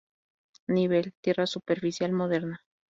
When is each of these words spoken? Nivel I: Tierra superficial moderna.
Nivel 0.65 1.09
I: 1.09 1.11
Tierra 1.21 1.45
superficial 1.45 2.11
moderna. 2.11 2.63